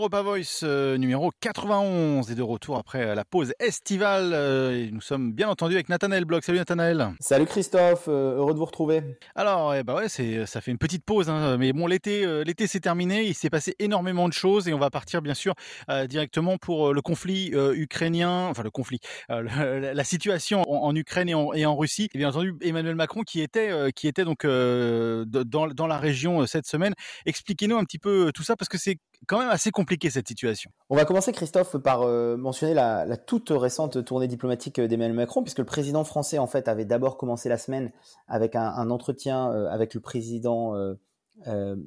[0.00, 4.30] Europa Voice euh, numéro 91 et de retour après euh, la pause estivale.
[4.32, 6.42] Euh, et nous sommes bien entendu avec Nathanaël Bloch.
[6.42, 7.10] Salut Nathanaël.
[7.20, 9.02] Salut Christophe, heureux de vous retrouver.
[9.34, 12.66] Alors, eh ben ouais, c'est ça fait une petite pause, hein, mais bon, l'été, l'été
[12.66, 13.24] s'est terminé.
[13.24, 15.54] Il s'est passé énormément de choses et on va partir bien sûr
[16.08, 21.66] directement pour le conflit ukrainien, enfin le conflit, la, situation en, Ukraine et en, et
[21.66, 22.08] en, Russie.
[22.14, 26.66] Et bien entendu, Emmanuel Macron qui était qui était donc dans, dans la région cette
[26.66, 26.94] semaine.
[27.26, 28.96] Expliquez-nous un petit peu tout ça parce que c'est
[29.30, 30.72] quand même assez compliqué cette situation.
[30.88, 35.60] On va commencer, Christophe, par euh, mentionner la, toute récente tournée diplomatique d'Emmanuel Macron, puisque
[35.60, 37.92] le président français, en fait, avait d'abord commencé la semaine
[38.26, 40.96] avec un, entretien euh, avec le président euh,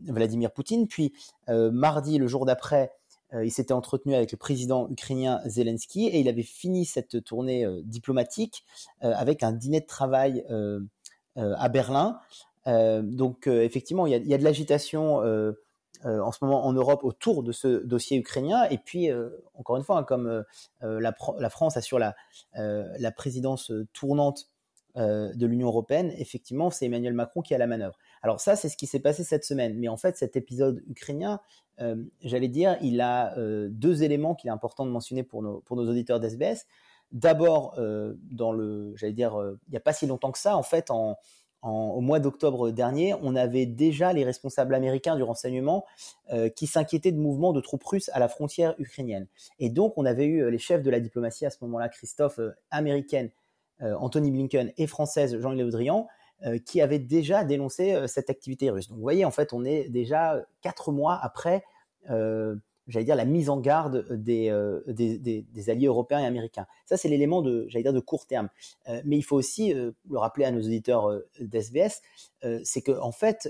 [0.07, 1.13] Vladimir Poutine, puis
[1.49, 2.91] mardi, le jour d'après,
[3.33, 8.63] il s'était entretenu avec le président ukrainien Zelensky, et il avait fini cette tournée diplomatique
[9.02, 10.44] avec un dîner de travail
[11.35, 12.17] à Berlin.
[12.66, 15.22] donc, effectivement, il y a, de l'agitation
[16.06, 18.64] en ce moment en Europe autour de ce dossier ukrainien.
[18.70, 20.44] Et puis, euh, encore une fois, hein, comme
[20.84, 24.50] euh, la, France assure la, présidence tournante
[24.96, 27.98] de l'Union européenne, effectivement, c'est Emmanuel Macron qui a la manœuvre.
[28.22, 29.78] Alors ça, c'est ce qui s'est passé cette semaine.
[29.80, 31.40] Mais en fait, cet épisode ukrainien,
[32.22, 33.34] j'allais dire, il a
[33.70, 36.68] deux éléments qu'il est important de mentionner pour nos, pour nos auditeurs d'SBS.
[37.12, 37.74] D'abord,
[38.31, 39.36] dans le, j'allais dire,
[39.68, 41.18] il n'y a pas si longtemps que ça, en fait, en,
[41.64, 45.86] au mois d'octobre dernier, on avait déjà les responsables américains du renseignement
[46.31, 49.28] euh, qui s'inquiétaient de mouvements de troupes russes à la frontière ukrainienne.
[49.59, 52.39] Et donc, on avait eu euh, les chefs de la diplomatie à ce moment-là, Christophe,
[52.39, 53.30] euh, américaine,
[53.81, 56.08] Anthony Blinken et française, Le Drian,
[56.66, 58.88] qui avaient déjà dénoncé cette activité russe.
[58.88, 61.66] Donc, vous voyez, en fait, on est déjà quatre mois après
[62.88, 66.67] j'allais dire, la mise en garde des, euh, des, des, des, alliés européens et américains.
[66.86, 68.50] Ça, c'est l'élément de, j'allais dire, de court terme.
[68.90, 72.02] Euh, mais il faut aussi euh, le rappeler à nos auditeurs d'SBS,
[72.63, 73.50] c'est que en fait,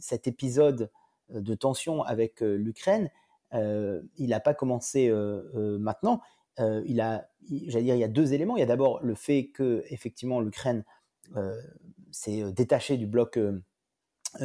[0.00, 0.90] cet épisode
[1.28, 3.10] de tension avec l'Ukraine,
[3.52, 5.12] il n'a pas commencé
[5.78, 6.22] maintenant.
[6.58, 7.28] il a,
[7.66, 8.56] j'allais dire, il y a deux éléments.
[8.56, 10.84] Il y a d'abord le fait que effectivement l'Ukraine
[12.10, 13.38] s'est détachée du bloc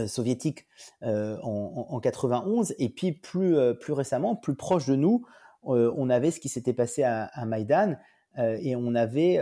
[0.08, 0.66] soviétique
[1.03, 5.25] euh, en, en, 91 et puis plus euh, plus récemment plus proche de nous
[5.64, 7.98] on avait ce qui s'était passé à, à Maïdan
[8.38, 9.38] et on avait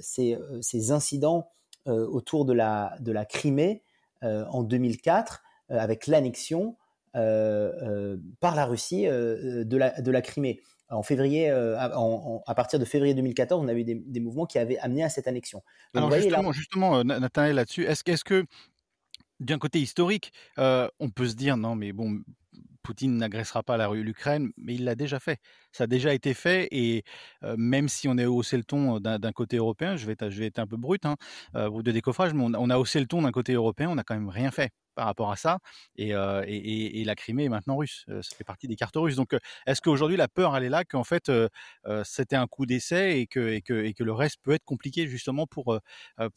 [0.00, 1.50] ces, ces incidents
[1.84, 3.82] autour de la de la Crimée
[4.22, 6.78] en 2004 avec l'annexion
[7.12, 13.62] par la Russie de la de la Crimée en février, à partir de février 2014,
[13.62, 15.62] on a eu des, des, mouvements qui avaient amené à cette annexion.
[15.92, 18.46] Alors justement, justement, Nathanaël là-dessus, est-ce, est-ce que
[19.40, 22.20] d'un côté historique, on peut se dire non, mais bon,
[22.82, 25.40] Poutine n'agressera pas la l'Ukraine, mais il l'a déjà fait.
[25.72, 27.04] Ça a déjà été fait, et
[27.56, 30.76] même si on a haussé le ton d'un côté européen, je vais, être, un peu
[30.76, 31.16] brut, hein,
[31.54, 34.28] de décoffrage, mais on a haussé le ton d'un côté européen, on n'a quand même
[34.30, 35.60] rien fait par rapport à ça.
[35.96, 38.04] Et, la Crimée est maintenant russe.
[38.08, 39.14] Ça fait partie des cartes russes.
[39.14, 39.36] Donc,
[39.66, 41.30] est-ce qu'aujourd'hui la peur, elle est là qu'en fait
[42.02, 45.78] c'était un coup d'essai et que, le reste peut être compliqué justement pour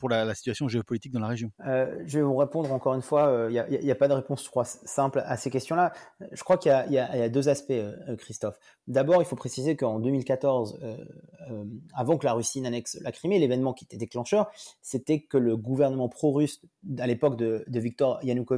[0.09, 1.51] la, situation géopolitique dans la région?
[1.59, 3.47] Je vais vous répondre encore une fois.
[3.49, 5.91] Il n'y a, pas de réponse, je simple à ces questions-là.
[6.31, 7.73] Je crois qu'il y, a deux aspects,
[8.19, 8.59] Christophe.
[8.85, 10.79] D'abord, il faut préciser qu'en 2014,
[11.95, 14.51] avant que la Russie n'annexe la Crimée, l'événement qui était déclencheur,
[14.83, 16.61] c'était que le gouvernement pro-russe
[16.99, 18.50] à l'époque de, de Viktor Yanukovych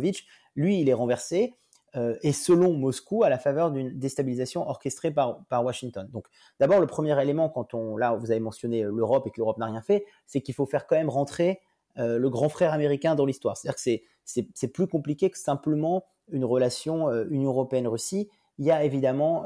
[0.56, 1.54] lui, il est renversé.
[1.96, 6.09] Euh, et selon Moscou, à la faveur d'une déstabilisation orchestrée par, Washington.
[6.12, 6.26] Donc,
[6.59, 9.59] d'abord, le premier élément, quand on, là, vous avez mentionné euh, l'Europe et que l'Europe
[9.59, 11.62] n'a rien fait, c'est qu'il faut faire quand même rentrer
[12.00, 13.58] euh, le grand frère américain dans l'histoire.
[13.58, 18.30] C'est-à-dire que c'est, plus compliqué que simplement une relation Union européenne-Russie.
[18.58, 19.46] Il y a évidemment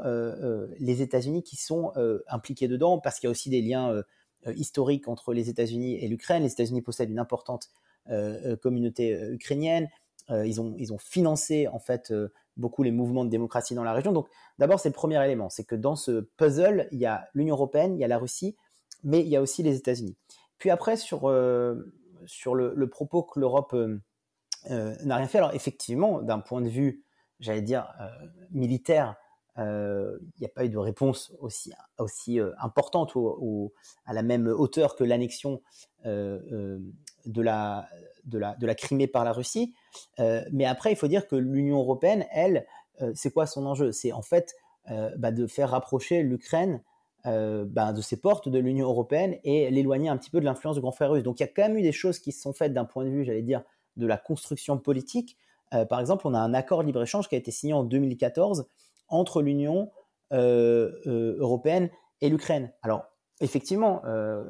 [0.78, 1.92] les États-Unis qui sont
[2.28, 4.00] impliqués dedans parce qu'il y a aussi des liens
[4.54, 6.44] historiques entre les États-Unis et l'Ukraine.
[6.44, 7.70] Les États-Unis possèdent une importante
[8.62, 9.88] communauté ukrainienne.
[10.30, 14.12] Euh, ils ont financé en fait euh, beaucoup les mouvements de démocratie dans la région.
[14.12, 14.28] Donc
[14.58, 17.94] d'abord c'est le premier élément, c'est que dans ce puzzle il y a l'Union européenne,
[17.94, 18.56] il y a la Russie,
[19.04, 20.16] mais il y a aussi les États-Unis.
[20.58, 21.92] Puis après sur euh,
[22.52, 23.74] le, propos que l'Europe
[24.68, 25.38] n'a rien fait.
[25.38, 27.04] Alors effectivement, d'un point de vue,
[27.40, 27.88] j'allais dire
[28.50, 29.16] militaire,
[29.58, 33.72] il n'y a pas eu de réponse aussi aussi importante ou,
[34.06, 35.60] à la même hauteur que l'annexion
[36.04, 36.80] de
[37.42, 37.88] la
[38.28, 39.74] de la Crimée par la Russie.
[40.20, 42.66] Euh, mais après, il faut dire que l'Union européenne, elle,
[43.00, 43.92] euh, c'est quoi son enjeu?
[43.92, 44.54] C'est en fait
[44.90, 46.82] euh, bah, de faire rapprocher l'Ukraine
[47.24, 50.80] bah, de ses portes de l'Union européenne et l'éloigner un petit peu de l'influence du
[50.80, 51.22] grand frère russe.
[51.22, 53.04] Donc il y a quand même eu des choses qui se sont faites d'un point
[53.04, 53.62] de vue, j'allais dire,
[53.98, 55.36] de la construction politique.
[55.90, 58.66] par exemple, on a un accord libre-échange qui a été signé en 2014
[59.08, 59.90] entre l'Union
[60.30, 61.90] européenne
[62.20, 62.70] et l'Ukraine.
[62.82, 63.04] Alors,
[63.40, 64.02] effectivement,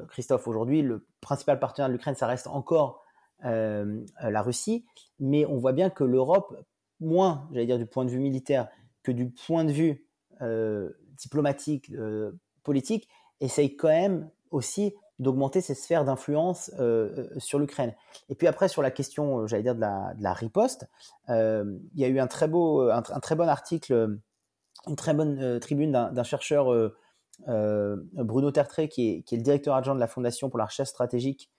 [0.09, 3.05] Christophe, aujourd'hui, le principal partenaire de l'Ukraine, ça reste encore
[3.45, 4.85] euh, la Russie,
[5.21, 6.57] mais on voit bien que l'Europe,
[6.99, 8.69] moins, j'allais dire, du point de vue militaire
[9.03, 10.05] que du point de vue
[11.17, 11.93] diplomatiques,
[12.63, 13.09] politiques,
[13.41, 16.71] essayent quand même aussi d'augmenter ses sphères d'influence
[17.39, 17.95] sur l'Ukraine.
[18.29, 20.89] Et puis après, sur la question, j'allais dire, de la, riposte,
[21.29, 24.19] il y a eu un très, beau, un, très bon article,
[24.87, 26.73] une très bonne tribune d'un chercheur,
[27.47, 30.89] Bruno Tertré, qui est, qui est, le directeur adjoint de la Fondation pour la recherche
[30.89, 31.51] stratégique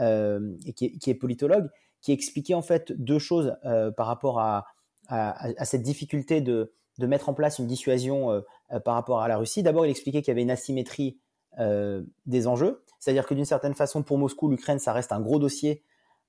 [0.00, 1.68] et qui est, qui est, politologue,
[2.00, 3.56] qui expliquait en fait deux choses
[3.96, 4.66] par rapport à,
[5.08, 8.42] à, cette difficulté de, de, mettre en place une dissuasion
[8.84, 9.62] par rapport à la Russie.
[9.62, 11.18] D'abord, il expliquait qu'il y avait une asymétrie
[11.58, 12.82] des enjeux.
[13.02, 15.82] C'est-à-dire que d'une certaine façon, pour Moscou, l'Ukraine, ça reste un gros dossier,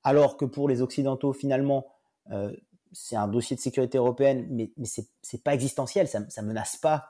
[0.04, 1.86] alors que pour les Occidentaux, finalement,
[2.32, 2.52] euh,
[2.94, 7.06] c'est un dossier de sécurité européenne, mais, mais c'est pas existentiel, ça, ne menace pas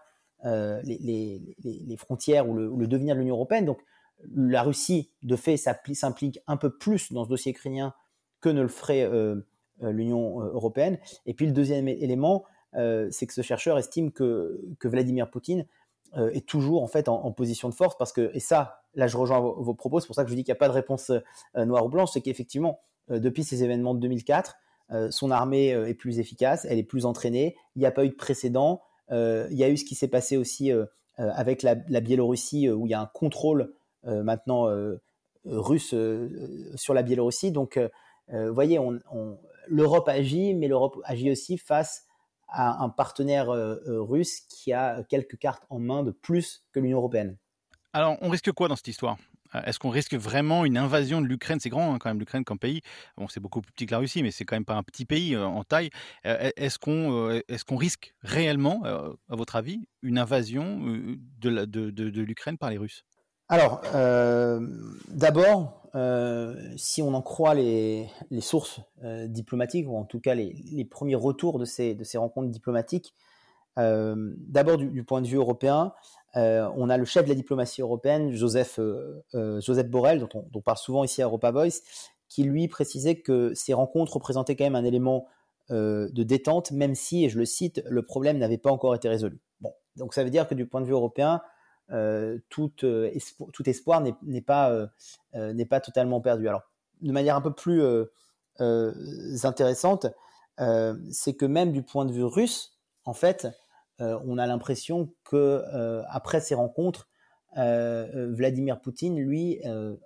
[0.45, 3.65] euh, les, frontières ou le, devenir de l'Union européenne.
[3.65, 3.79] Donc
[4.35, 7.93] la Russie, de fait, s'implique un peu plus dans ce dossier ukrainien
[8.41, 9.41] que ne le ferait euh,
[9.81, 10.97] l'Union européenne.
[11.25, 15.65] Et puis le deuxième élément, c'est que ce chercheur estime que, Vladimir Poutine
[16.15, 19.17] euh, est toujours en fait en, position de force parce que et ça là je
[19.17, 21.09] rejoins vos, propos c'est pour ça que je dis qu'il n'y a pas de réponse
[21.09, 24.55] euh, noire ou blanche c'est qu'effectivement euh, depuis ces événements de 2004
[25.09, 27.55] son armée est plus efficace elle est plus entraînée.
[27.75, 28.81] Il n'y a pas eu de précédent.
[29.09, 30.71] Il y a eu ce qui s'est passé aussi
[31.17, 34.67] avec la, Biélorussie où il y a un contrôle maintenant
[35.45, 35.95] russe
[36.75, 37.51] sur la Biélorussie.
[37.51, 37.79] Donc
[38.27, 38.79] vous voyez
[39.67, 42.05] l'Europe agit mais l'Europe agit aussi face
[42.53, 46.79] à un partenaire euh, euh, russe qui a quelques cartes en main de plus que
[46.79, 47.37] l'Union européenne.
[47.93, 49.17] Alors, on risque quoi dans cette histoire?
[49.17, 49.32] euh,
[49.65, 51.59] est-ce qu'on risque vraiment une invasion de l'Ukraine?
[51.59, 52.81] C'est grand hein, quand même l'Ukraine comme pays.
[53.17, 55.05] Bon, c'est beaucoup plus petit que la Russie, mais c'est quand même pas un petit
[55.05, 55.89] pays en taille.
[56.23, 60.79] est-ce qu'on est qu'on risque réellement, à votre avis, une invasion
[61.39, 63.05] de, l'Ukraine par les Russes?
[63.49, 63.81] Alors,
[65.09, 68.09] d'abord, euh, si on en croit les,
[68.39, 72.49] sources euh, diplomatiques, ou en tout cas les, premiers retours de ces, de ces rencontres
[72.49, 73.13] diplomatiques,
[73.77, 75.93] euh, d'abord du, point de vue européen,
[76.35, 78.79] on a le chef de la diplomatie européenne, Joseph,
[79.33, 81.81] Joseph Borrell, dont on, parle souvent ici à Europa Voice,
[82.27, 85.27] qui lui précisait que ces rencontres représentaient quand même un élément
[85.69, 89.39] de détente, même si, et je le cite, le problème n'avait pas encore été résolu.
[89.61, 91.41] Bon, donc ça veut dire que du point de vue européen,
[91.91, 93.11] euh, tout, euh,
[93.65, 96.47] espoir n'est pas, euh, pas totalement perdu.
[96.47, 96.63] Alors,
[97.01, 97.83] de manière un peu plus
[99.43, 100.07] intéressante,
[101.11, 103.47] c'est que même du point de vue russe, en fait,
[103.99, 105.63] on a l'impression que
[106.09, 107.07] après ces rencontres,
[107.55, 109.61] Vladimir Poutine, lui,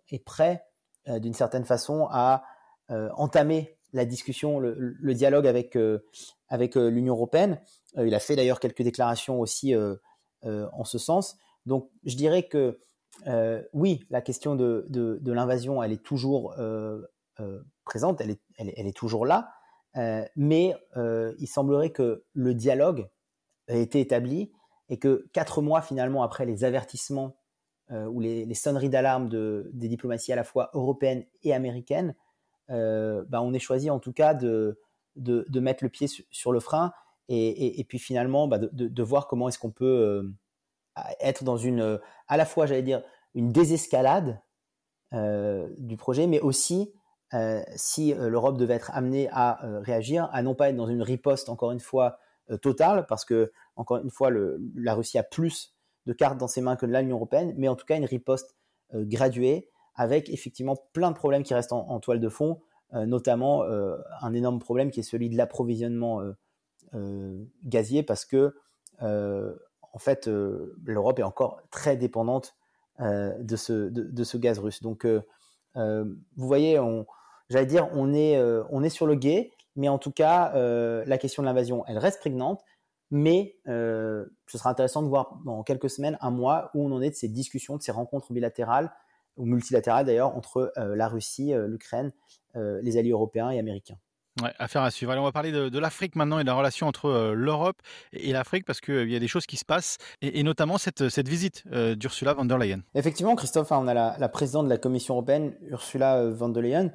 [0.10, 0.66] est prêt,
[1.08, 2.44] d'une certaine façon, à
[2.90, 5.78] entamer la discussion, le, dialogue avec,
[6.50, 7.62] avec l'Union européenne.
[7.96, 9.74] il a fait d'ailleurs quelques déclarations aussi
[10.44, 11.38] en ce sens.
[11.66, 12.80] Donc, je dirais que
[13.26, 17.02] euh, oui, la question de, l'invasion, elle est toujours euh,
[17.40, 19.50] euh, présente, elle est, toujours là,
[20.36, 23.10] mais il semblerait que le dialogue
[23.68, 24.52] ait été établi
[24.90, 27.38] et que quatre mois finalement après les avertissements
[27.90, 32.16] ou les, sonneries d'alarme des diplomaties à la fois européennes et américaines,
[32.68, 34.78] bah, on ait choisi en tout cas de,
[35.56, 36.92] mettre le pied sur, le frein
[37.30, 40.34] et, puis finalement bah, de, voir comment est-ce qu'on peut
[41.20, 43.04] être dans une, à la fois, j'allais dire,
[43.34, 44.42] une désescalade
[45.14, 46.92] euh, du projet, mais aussi,
[47.34, 51.02] euh, si euh, l'Europe devait être amenée à réagir, à non pas être dans une
[51.02, 52.20] riposte, encore une fois,
[52.62, 54.30] totale, parce que, encore une fois,
[54.76, 55.76] la Russie a plus
[56.06, 58.56] de cartes dans ses mains que l'Union européenne, mais en tout cas une riposte
[58.94, 62.62] graduée, avec effectivement plein de problèmes qui restent en, toile de fond,
[62.94, 66.22] notamment un énorme problème qui est celui de l'approvisionnement
[67.66, 68.54] gazier, parce que
[69.98, 72.56] en fait, euh, l'Europe est encore très dépendante
[73.00, 74.84] euh, de, ce, de, ce gaz russe.
[74.84, 75.22] Donc, euh,
[75.76, 76.80] vous voyez,
[77.50, 78.40] j'allais dire, on est,
[78.70, 82.20] on est sur le guet, mais en tout cas, la question de l'invasion, elle reste
[82.20, 82.62] prégnante.
[83.10, 87.12] Mais ce sera intéressant de voir dans quelques semaines, un mois, où on en est
[87.12, 88.92] de ces discussions, de ces rencontres bilatérales
[89.38, 92.12] ou multilatérales d'ailleurs entre la Russie, l'Ukraine,
[92.56, 93.98] les alliés européens et américains.
[94.42, 95.12] Ouais, affaire à suivre.
[95.12, 97.78] Allez, on va parler de, l'Afrique maintenant et de la relation entre euh, l'Europe
[98.14, 101.10] et, l'Afrique parce qu'il euh, y a des choses qui se passent et, notamment cette,
[101.10, 102.82] cette visite euh, d'Ursula von der Leyen.
[102.94, 106.92] Effectivement, Christophe, hein, on a la, présidente de la Commission européenne, Ursula von der Leyen,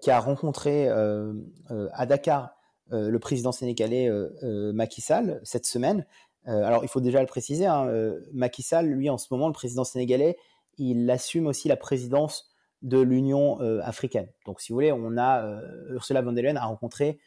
[0.00, 2.50] qui a rencontré à Dakar
[2.90, 4.10] le président sénégalais
[4.42, 6.04] Macky Sall cette semaine.
[6.46, 7.88] alors, il faut déjà le préciser, hein,
[8.32, 10.36] Macky Sall, lui, en ce moment, le président sénégalais,
[10.78, 12.53] il assume aussi la présidence
[12.84, 14.28] de l'Union euh, africaine.
[14.46, 17.18] Donc, si vous voulez, on a euh, Ursula von der Leyen a rencontré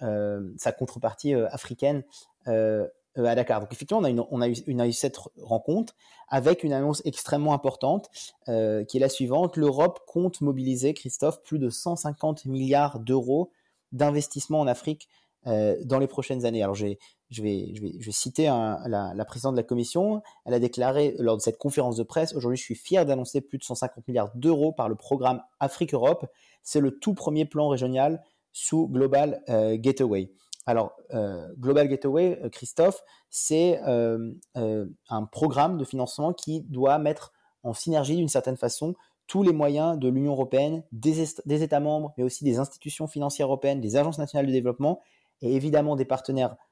[0.00, 2.02] euh, sa contrepartie africaine
[2.46, 3.60] à Dakar.
[3.60, 5.94] Donc, effectivement, on a, une, on a, eu, cette rencontre
[6.28, 8.10] avec une annonce extrêmement importante
[8.46, 9.56] qui est la suivante.
[9.56, 13.52] L'Europe compte mobiliser, Christophe, plus de 150 milliards d'euros
[13.92, 15.08] d'investissement en Afrique
[15.44, 16.62] dans les prochaines années.
[16.64, 16.98] Alors, j'ai
[17.32, 17.72] je vais,
[18.10, 20.22] citer la, présidente de la commission.
[20.44, 23.58] Elle a déclaré lors de cette conférence de presse Aujourd'hui, je suis fier d'annoncer plus
[23.58, 26.26] de 150 milliards d'euros par le programme Afrique-Europe.
[26.62, 28.22] C'est le tout premier plan régional
[28.52, 30.30] sous Global euh, Gateway.
[30.66, 37.72] Alors, euh, Global Gateway, euh, Christophe, c'est un programme de financement qui doit mettre en
[37.72, 38.94] synergie d'une certaine façon
[39.26, 43.46] tous les moyens de l'Union européenne, des, des, États membres, mais aussi des institutions financières
[43.46, 45.00] européennes, des agences nationales de développement
[45.40, 46.71] et évidemment des partenaires euh, euh,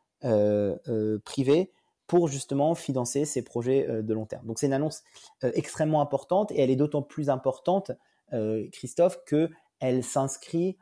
[1.24, 1.72] privés
[2.10, 4.44] pour justement financer ces projets euh, de long terme.
[4.44, 5.04] Donc c'est une annonce
[5.42, 7.92] extrêmement importante et elle est d'autant plus importante,
[8.72, 10.76] Christophe, qu'elle s'inscrit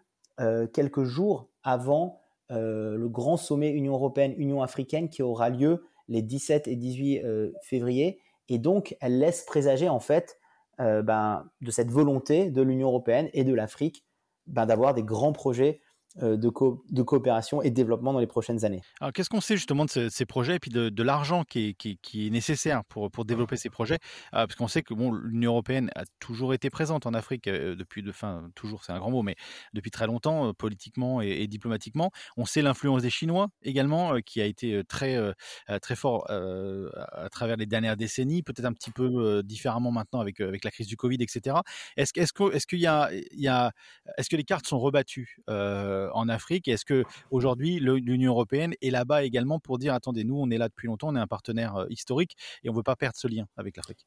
[0.72, 6.76] quelques jours avant le grand sommet Union européenne-Union africaine qui aura lieu les 17 et
[6.76, 7.22] 18
[7.62, 8.20] février.
[8.48, 10.38] Et donc, elle laisse présager en fait
[10.78, 14.04] ben, de cette volonté de l'Union européenne et de l'Afrique
[14.46, 15.80] ben, d'avoir des grands projets
[16.22, 16.50] euh, de,
[16.90, 18.80] de, coopération et de développement dans les prochaines années.
[19.00, 22.30] Alors, qu'est-ce qu'on sait justement de ces, projets et puis de, l'argent qui, qui, est
[22.30, 23.98] nécessaire pour, pour développer ces projets?
[24.32, 27.76] Ah, Parce qu'on sait que bon, l'Union européenne a toujours été présente en Afrique euh,
[27.76, 29.36] depuis, de, fin, toujours, c'est un grand mot, mais
[29.74, 32.10] depuis très longtemps, euh, politiquement et, diplomatiquement.
[32.36, 35.18] On sait l'influence des Chinois également, qui a été très,
[35.80, 40.64] très fort à travers les dernières décennies, peut-être un petit peu différemment maintenant avec, avec
[40.64, 41.56] la crise du Covid, etc.
[41.96, 43.72] Est-ce est est qu'il y a, il y a
[44.18, 45.38] est-ce que les cartes sont rebattues
[46.14, 46.68] en Afrique?
[46.68, 50.68] Est-ce que aujourd'hui l'Union européenne est là-bas également pour dire attendez, nous on est là
[50.68, 53.28] depuis longtemps, on est un partenaire euh, historique et on ne veut pas perdre ce
[53.28, 54.06] lien avec l'Afrique?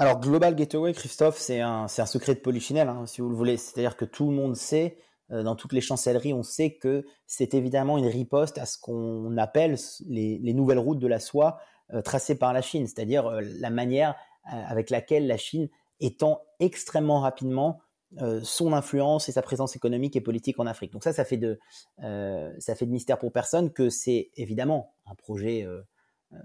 [0.00, 3.56] Alors, Global Gateway, Christophe, c'est un, un, secret de polichinelle, hein, si vous le voulez.
[3.56, 4.98] C'est-à-dire que tout le monde sait,
[5.32, 9.36] euh, dans toutes les chancelleries, on sait que c'est évidemment une riposte à ce qu'on
[9.38, 9.76] appelle
[10.06, 11.58] les, nouvelles routes de la soie
[11.92, 14.14] euh, tracées par la Chine, c'est-à-dire la manière
[14.44, 15.68] avec laquelle la Chine
[16.00, 17.80] étend extrêmement rapidement
[18.16, 20.92] euh, son influence et sa présence économique et politique en Afrique.
[20.92, 21.58] Donc ça, ça fait de,
[22.02, 25.82] euh, ça fait de mystère pour personne que c'est évidemment un projet euh,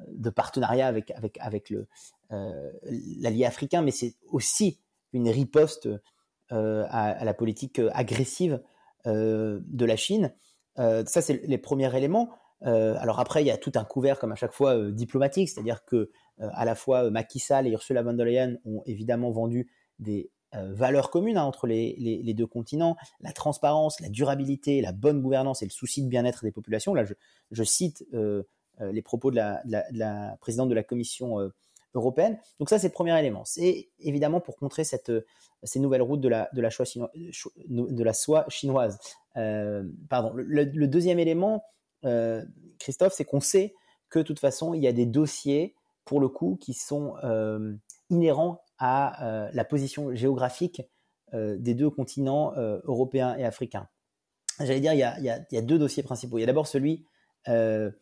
[0.09, 1.87] de partenariat avec, avec, avec le,
[2.29, 4.81] l'allié africain, mais c'est aussi
[5.13, 5.87] une riposte
[6.49, 8.61] à, la politique agressive
[9.05, 10.33] de la Chine.
[10.75, 12.29] ça, c'est les premiers éléments.
[12.61, 16.11] alors après, il y a tout un couvert, comme à chaque fois, diplomatique, c'est-à-dire que
[16.39, 21.09] à la fois Macky Sall et Ursula von der Leyen ont évidemment vendu des valeurs
[21.09, 25.71] communes hein, entre les, deux continents, la transparence, la durabilité, la bonne gouvernance et le
[25.71, 26.93] souci de bien-être des populations.
[26.93, 27.03] Là,
[27.51, 28.43] je, cite euh,
[28.81, 31.37] euh, les propos de la, présidente de la Commission
[31.93, 32.37] européenne.
[32.59, 33.45] Donc ça, c'est le premier élément.
[33.45, 35.11] C'est évidemment pour contrer cette,
[35.63, 38.99] ces nouvelles routes de la, soie chinoise.
[40.09, 40.31] pardon.
[40.35, 41.63] Le, deuxième élément,
[42.79, 43.73] Christophe, c'est qu'on sait
[44.09, 47.15] que de toute façon, il y a des dossiers, pour le coup, qui sont
[48.09, 50.81] inhérents à euh, la position géographique
[51.33, 53.87] euh, des deux continents euh, européens et africains.
[54.59, 56.37] J'allais dire, il y, a, deux dossiers principaux.
[56.37, 57.05] Il y a d'abord celui
[57.47, 57.95] de,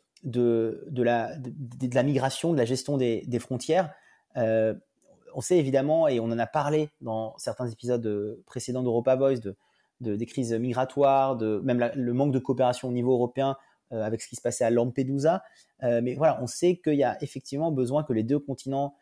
[0.98, 3.94] la, migration, de la gestion des, frontières.
[4.36, 9.56] on sait évidemment, et on en a parlé dans certains épisodes précédents d'Europa Voice, de,
[10.02, 13.56] des crises migratoires, même le manque de coopération au niveau européen
[13.92, 15.44] avec ce qui se passait à Lampedusa.
[15.82, 18.94] mais voilà, on sait qu'il y a effectivement besoin que les deux continents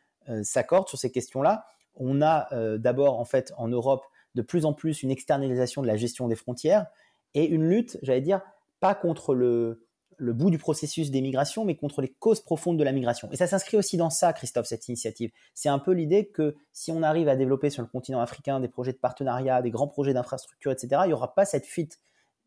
[0.44, 1.66] s'accordent sur ces questions-là.
[1.96, 4.06] On a euh, d'abord, en fait, en Europe,
[4.36, 6.86] de plus en plus une externalisation de la gestion des frontières
[7.34, 8.42] et une lutte, j'allais dire,
[8.80, 9.86] pas contre le,
[10.20, 13.30] bout du processus des migrations, mais contre les causes profondes de la migration.
[13.32, 15.32] Et ça s'inscrit aussi dans ça, Christophe, cette initiative.
[15.54, 18.68] C'est un peu l'idée que si on arrive à développer sur le continent africain des
[18.68, 22.00] projets de partenariat, des grands projets d'infrastructure, etc., il n'y aura pas cette fuite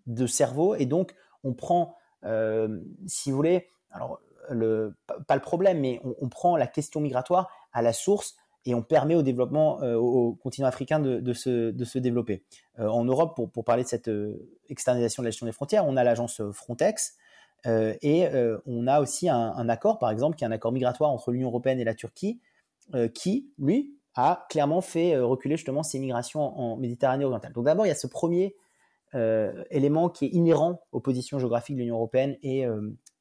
[0.07, 0.75] de cerveau.
[0.75, 4.21] Et donc, on prend, euh, si vous voulez, alors,
[4.51, 4.95] le,
[5.27, 9.15] pas le problème, mais on prend la question migratoire à la source et on permet
[9.15, 12.45] au développement euh, au continent africain de, se, de se, développer.
[12.79, 15.87] Euh, en Europe, pour, pour, parler de cette euh, externalisation de la gestion des frontières,
[15.87, 17.17] on a l'agence Frontex
[17.65, 18.29] et
[18.67, 21.79] on a aussi un, accord, par exemple, qui est un accord migratoire entre l'Union européenne
[21.79, 22.41] et la Turquie,
[23.15, 27.53] qui, lui, a clairement fait reculer justement ces migrations en, Méditerranée orientale.
[27.53, 28.57] Donc d'abord, il y a ce premier
[29.15, 32.65] élément qui est inhérent aux positions géographiques de l'Union européenne et,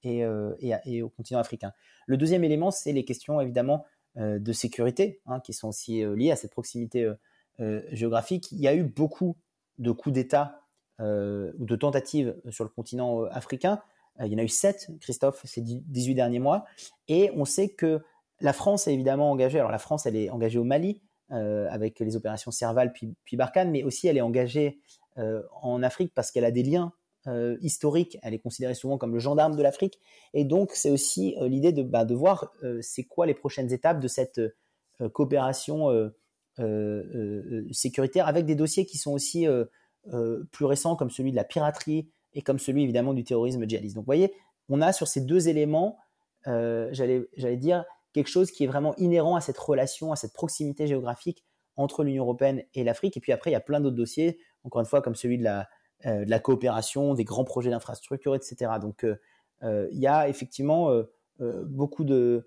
[0.04, 0.20] et,
[0.60, 1.74] et, et, au continent africain.
[2.08, 3.86] Le deuxième élément, c'est les questions évidemment
[4.18, 7.10] euh, de sécurité, hein, qui sont aussi euh, liées à cette proximité
[7.62, 8.52] euh, géographique.
[8.52, 9.38] Il y a eu beaucoup
[9.78, 10.58] de coups d'État
[11.00, 13.82] ou de tentatives sur le continent africain.
[14.20, 16.64] il y en a eu sept, Christophe, ces 18 derniers mois.
[17.08, 18.04] Et on sait que
[18.40, 19.58] la France est évidemment engagée.
[19.58, 23.72] Alors la France, elle est engagée au Mali avec les opérations Serval puis, puis, Barkhane,
[23.72, 24.80] mais aussi elle est engagée
[25.18, 26.94] en Afrique parce qu'elle a des liens
[27.28, 30.00] euh, historique, elle est considérée souvent comme le gendarme de l'Afrique.
[30.34, 34.00] Et donc, c'est aussi euh, l'idée de, bah, voir euh, c'est quoi les prochaines étapes
[34.00, 34.42] de cette
[35.14, 36.12] coopération
[37.72, 39.48] sécuritaire avec des dossiers qui sont aussi
[40.52, 43.96] plus récents, comme celui de la piraterie et comme celui évidemment du terrorisme djihadiste.
[43.96, 44.32] Donc, vous voyez,
[44.70, 45.98] on a sur ces deux éléments,
[46.46, 51.44] j'allais dire, quelque chose qui est vraiment inhérent à cette relation, à cette proximité géographique
[51.78, 53.18] entre l'Union européenne et l'Afrique.
[53.18, 55.44] Et puis après, il y a plein d'autres dossiers, encore une fois, comme celui de
[55.44, 55.68] la,
[56.04, 58.72] la coopération, des grands projets d'infrastructure, etc.
[58.82, 59.06] Donc,
[59.64, 60.90] il y a effectivement
[61.40, 62.46] beaucoup de,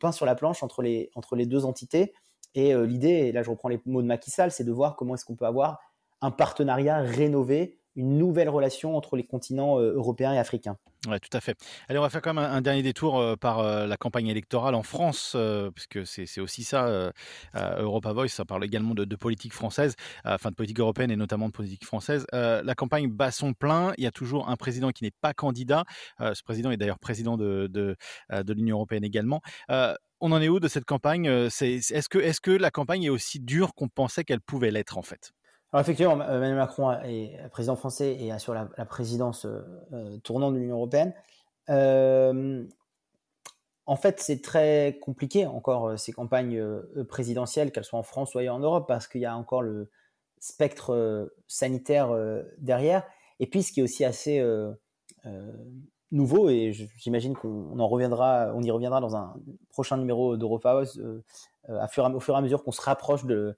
[0.00, 2.14] pain sur la planche entre les, entre les deux entités.
[2.54, 5.14] Et l'idée, et là je reprends les mots de Macky Sall, c'est de voir comment
[5.14, 5.78] est-ce qu'on peut avoir
[6.20, 10.76] un partenariat rénové une nouvelle relation entre les continents euh, européens et africains.
[11.08, 11.56] Oui, tout à fait.
[11.88, 14.74] Allez, on va faire quand même un, dernier détour euh, par euh, la campagne électorale
[14.74, 15.36] en France,
[15.74, 17.12] puisque c'est aussi ça,
[17.54, 21.52] Europa Voice, ça parle également de, politique française, enfin de politique européenne et notamment de
[21.52, 22.26] politique française.
[22.32, 25.84] la campagne bat son plein, il y a toujours un président qui n'est pas candidat,
[26.20, 27.96] ce président est d'ailleurs président de,
[28.48, 29.40] l'Union européenne également.
[29.68, 31.26] on en est où de cette campagne?
[31.26, 35.32] Est que la campagne est aussi dure qu'on pensait qu'elle pouvait l'être en fait?
[35.80, 39.60] Effectivement, Emmanuel Macron est président français et assure la, la présidence euh,
[39.92, 41.12] euh, tournante de l'Union européenne.
[41.70, 42.64] Euh,
[43.86, 46.60] en fait, c'est très compliqué encore ces campagnes
[47.08, 49.90] présidentielles, qu'elles soient en France ou ailleurs en Europe, parce qu'il y a encore le
[50.40, 52.08] spectre sanitaire
[52.58, 53.04] derrière.
[53.38, 54.44] Et puis, ce qui est aussi assez
[56.10, 59.36] nouveau, et j'imagine qu'on en reviendra, on y reviendra dans un
[59.70, 60.98] prochain numéro d'Europa House,
[61.68, 63.56] au fur et à mesure qu'on se rapproche de,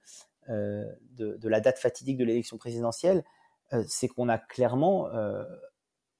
[0.50, 0.84] euh,
[1.16, 3.24] de, la date fatidique de l'élection présidentielle,
[3.72, 5.44] euh, c'est qu'on a clairement euh,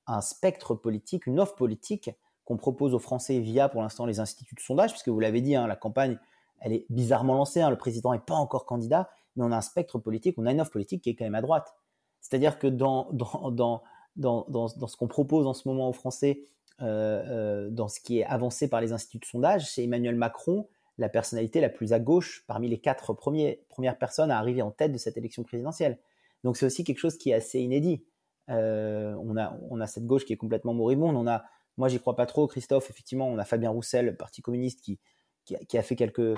[0.06, 2.11] un spectre politique, une offre politique
[2.44, 5.54] qu'on propose aux Français via pour l'instant les instituts de sondage, puisque vous l'avez dit,
[5.54, 6.18] hein, la campagne,
[6.61, 9.62] elle est bizarrement lancée, hein, le président n'est pas encore candidat, mais on a un
[9.62, 11.73] spectre politique, on a une offre politique qui est quand même à droite.
[12.20, 13.82] C'est-à-dire que dans, dans, dans,
[14.16, 16.42] dans, dans ce qu'on propose en ce moment aux Français,
[16.80, 20.68] dans ce qui est avancé par les instituts de sondage, c'est Emmanuel Macron
[20.99, 24.93] la personnalité la plus à gauche parmi les quatre premières personnes à arriver en tête
[24.93, 25.99] de cette élection présidentielle.
[26.45, 28.04] Donc c'est aussi quelque chose qui est assez inédit.
[28.50, 31.17] Euh, on, a, on a cette gauche qui est complètement moribonde.
[31.17, 31.45] On a,
[31.76, 32.91] moi, j'y crois pas trop, Christophe.
[32.91, 34.99] Effectivement, on a Fabien Roussel, Parti communiste, qui,
[35.45, 36.37] qui, a, fait quelques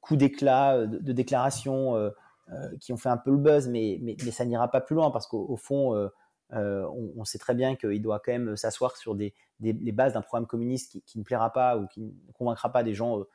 [0.00, 2.10] coups d'éclat de, de, déclarations euh,
[2.52, 5.10] euh, qui ont fait un peu le buzz, mais, mais, ça n'ira pas plus loin
[5.10, 6.10] parce qu'au fond,
[6.50, 10.46] on, sait très bien qu'il doit quand même s'asseoir sur des, des bases d'un programme
[10.46, 13.28] communiste qui, qui, ne plaira pas ou qui ne convaincra pas des gens euh,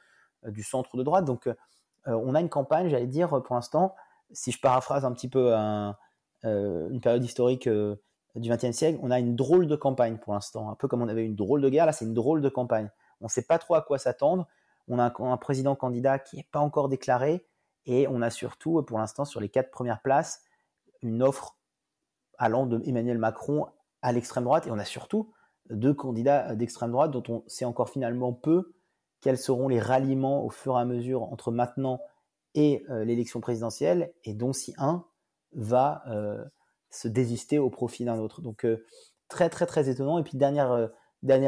[0.46, 1.26] du centre de droite.
[1.26, 1.54] Donc, euh,
[2.06, 3.96] on a une campagne, j'allais dire, pour l'instant,
[4.32, 5.92] si je paraphrase un petit peu euh,
[6.44, 10.76] une période historique du XXe siècle, on a une drôle de campagne pour l'instant, un
[10.76, 12.90] peu comme on avait une drôle de guerre, là c'est une drôle de campagne.
[13.22, 14.48] On ne sait pas trop à quoi s'attendre.
[14.88, 17.46] On a un, président candidat qui n'est pas encore déclaré
[17.86, 20.44] et on a surtout, pour l'instant, sur les quatre premières places,
[21.02, 21.58] une offre
[22.38, 23.68] allant de Emmanuel Macron
[24.02, 25.34] à l'extrême droite et on a surtout
[25.70, 28.74] deux candidats d'extrême droite dont on sait encore finalement peu
[29.22, 32.02] quels seront les ralliements au fur et à mesure entre maintenant
[32.56, 35.06] et euh, l'élection présidentielle, et dont si un
[35.54, 36.44] va euh,
[36.90, 38.42] se désister au profit d'un autre.
[38.42, 38.84] Donc euh,
[39.28, 40.18] très très très étonnant.
[40.18, 40.88] Et puis dernier,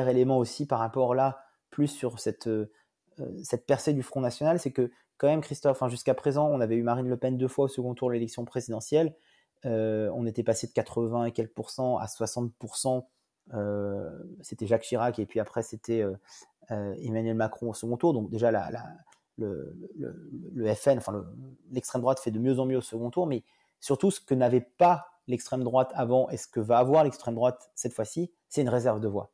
[0.09, 1.39] élément aussi par rapport là,
[1.71, 2.49] plus sur cette,
[3.43, 6.83] cette percée du Front National, c'est que quand même Christophe, jusqu'à présent, on avait eu
[6.83, 9.15] Marine Le Pen deux fois au second tour de l'élection présidentielle.
[9.63, 13.05] on était passé de 80 et quelques pourcents à 60%
[14.41, 16.03] c'était Jacques Chirac et puis après c'était
[16.69, 18.13] Emmanuel Macron au second tour.
[18.13, 18.51] Donc déjà,
[19.37, 21.25] le, FN, enfin
[21.71, 23.43] l'extrême droite fait de mieux en mieux au second tour, mais
[23.79, 27.71] surtout ce que n'avait pas l'extrême droite avant et ce que va avoir l'extrême droite
[27.75, 29.31] cette fois-ci, c'est une réserve de voix.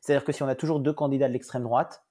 [0.00, 2.04] C'est-à-dire que si on a toujours deux candidats de l'extrême droite,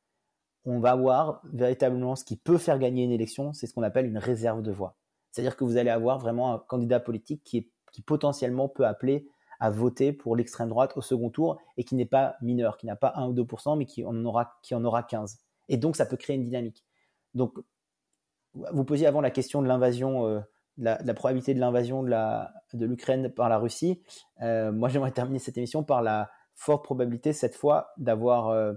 [0.65, 4.05] on va avoir véritablement ce qui peut faire gagner une élection, c'est ce qu'on appelle
[4.05, 4.95] une réserve de voix.
[5.31, 9.27] C'est-à-dire que vous allez avoir vraiment un candidat politique qui potentiellement peut appeler
[9.61, 12.95] à voter pour l'extrême droite au second tour et qui n'est pas mineur, qui n'a
[12.95, 15.37] pas 1 ou 2%, mais qui en aura, qui en aura 15.
[15.69, 16.83] Et donc, ça peut créer une dynamique.
[17.35, 17.53] Donc,
[18.55, 20.39] vous posiez avant la question de l'invasion, euh,
[20.79, 24.01] la, probabilité de l'invasion de l'Ukraine par la Russie.
[24.41, 28.73] Euh, moi, j'aimerais terminer cette émission par la forte probabilité, cette fois, d'avoir euh,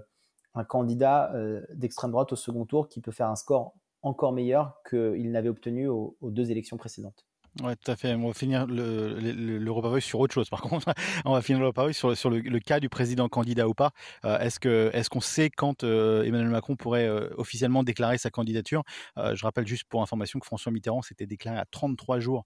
[0.53, 1.33] un candidat
[1.73, 5.87] d'extrême droite au second tour qui peut faire un score encore meilleur qu'il n'avait obtenu
[5.87, 7.25] aux deux élections précédentes.
[7.63, 8.13] Ouais, tout à fait.
[8.15, 10.49] On va finir l'Europa Voice sur autre chose.
[10.49, 13.91] Par contre, on va finir l'Europa sur, sur le, cas du président candidat ou pas.
[14.25, 18.29] Euh, est-ce que est-ce qu'on sait quand euh, Emmanuel Macron pourrait euh, officiellement déclarer sa
[18.29, 18.83] candidature?
[19.15, 22.43] Je rappelle juste pour information que François Mitterrand s'était déclaré à 33 jours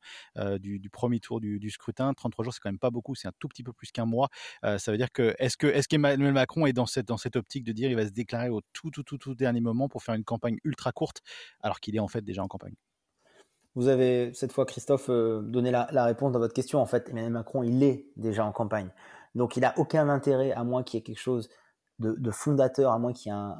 [0.60, 2.13] du, premier tour du, scrutin.
[2.13, 3.15] 33 jours, c'est quand même pas beaucoup.
[3.15, 4.30] C'est un tout petit peu plus qu'un mois.
[4.63, 7.63] ça veut dire que est-ce que est-ce qu'Emmanuel Macron est dans cette dans cette optique
[7.63, 10.15] de dire il va se déclarer au tout tout tout tout dernier moment pour faire
[10.15, 11.22] une campagne ultra courte
[11.62, 12.76] alors qu'il est en fait déjà en campagne?
[13.76, 16.80] Vous avez cette fois, Christophe, euh, donné la, réponse dans votre question.
[16.80, 18.90] En fait, Emmanuel Macron, il est déjà en campagne.
[19.36, 21.50] Donc, il n'a aucun intérêt, à moins qu'il y ait quelque chose
[22.00, 23.58] de, fondateur, à moins qu'il y ait un,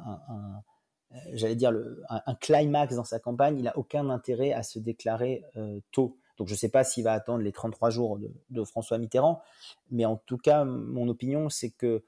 [1.12, 1.72] euh, j'allais dire,
[2.08, 6.16] un, climax dans sa campagne, il n'a aucun intérêt à se déclarer euh, tôt.
[6.38, 9.42] Donc, je ne sais pas s'il va attendre les 33 jours de, François Mitterrand,
[9.90, 12.02] mais en tout cas, mon opinion, c'est que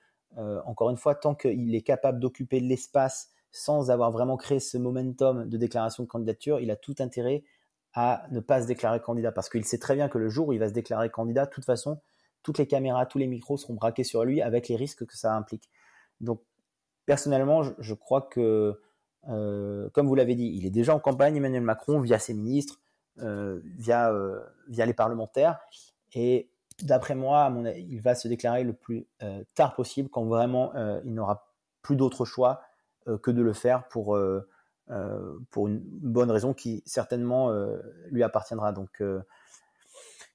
[0.65, 5.47] encore une fois, tant qu'il est capable d'occuper l'espace sans avoir vraiment créé ce momentum
[5.47, 7.45] de déclaration de candidature, il a tout intérêt
[7.95, 10.53] à ne pas se déclarer candidat parce qu'il sait très bien que le jour où
[10.53, 12.01] il va se déclarer candidat, de toute façon,
[12.43, 15.35] toutes les caméras, tous les micros seront braqués sur lui avec les risques que ça
[15.35, 15.69] implique.
[16.21, 16.41] Donc,
[17.07, 18.81] personnellement, je, crois que,
[19.29, 22.81] euh, comme vous l'avez dit, il est déjà en campagne, Emmanuel Macron, via ses ministres,
[23.19, 25.61] euh, via, euh, via les parlementaires.
[26.15, 26.51] Et
[26.83, 29.07] d'après moi, il va se déclarer le plus
[29.55, 30.73] tard possible quand vraiment
[31.05, 31.47] il n'aura
[31.83, 32.63] plus d'autre choix
[33.23, 34.19] que de le faire pour
[34.91, 37.79] euh, pour une bonne raison qui certainement euh,
[38.11, 38.73] lui appartiendra.
[38.73, 39.21] Donc, euh,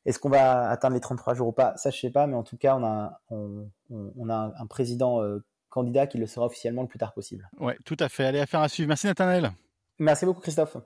[0.06, 1.76] est-ce qu'on va atteindre les 33 jours ou pas?
[1.78, 5.22] Ça, je sais pas, mais en tout cas, on a, on, a un président
[5.70, 7.50] candidat qui le sera officiellement le plus tard possible.
[7.60, 8.26] Ouais, tout à fait.
[8.26, 8.88] Allez, affaire à suivre.
[8.88, 9.52] Merci Nathanaël.
[10.00, 10.78] Merci beaucoup Christophe.